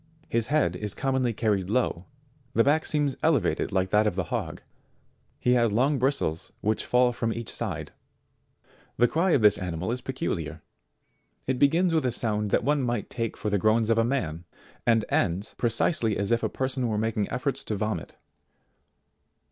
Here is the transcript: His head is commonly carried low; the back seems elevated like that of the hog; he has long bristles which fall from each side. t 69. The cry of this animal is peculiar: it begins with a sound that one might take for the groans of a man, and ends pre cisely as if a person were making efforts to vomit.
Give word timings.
His 0.29 0.47
head 0.47 0.75
is 0.75 0.95
commonly 0.95 1.31
carried 1.31 1.69
low; 1.69 2.05
the 2.55 2.63
back 2.63 2.87
seems 2.87 3.15
elevated 3.21 3.71
like 3.71 3.91
that 3.91 4.07
of 4.07 4.15
the 4.15 4.23
hog; 4.33 4.63
he 5.37 5.53
has 5.53 5.71
long 5.71 5.99
bristles 5.99 6.51
which 6.61 6.85
fall 6.87 7.13
from 7.13 7.31
each 7.31 7.51
side. 7.53 7.91
t 7.91 7.93
69. 8.93 8.93
The 8.97 9.07
cry 9.07 9.31
of 9.33 9.41
this 9.43 9.59
animal 9.59 9.91
is 9.91 10.01
peculiar: 10.01 10.63
it 11.45 11.59
begins 11.59 11.93
with 11.93 12.07
a 12.07 12.11
sound 12.11 12.49
that 12.49 12.63
one 12.63 12.81
might 12.81 13.11
take 13.11 13.37
for 13.37 13.51
the 13.51 13.59
groans 13.59 13.91
of 13.91 13.99
a 13.99 14.03
man, 14.03 14.43
and 14.87 15.05
ends 15.09 15.53
pre 15.59 15.69
cisely 15.69 16.17
as 16.17 16.31
if 16.31 16.41
a 16.41 16.49
person 16.49 16.87
were 16.87 16.97
making 16.97 17.29
efforts 17.29 17.63
to 17.65 17.75
vomit. 17.75 18.17